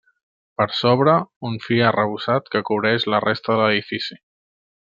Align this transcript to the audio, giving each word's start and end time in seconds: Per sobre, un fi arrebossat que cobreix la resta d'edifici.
Per 0.61 0.65
sobre, 0.77 1.13
un 1.49 1.59
fi 1.65 1.77
arrebossat 1.89 2.49
que 2.55 2.63
cobreix 2.71 3.07
la 3.15 3.21
resta 3.27 3.59
d'edifici. 3.61 4.19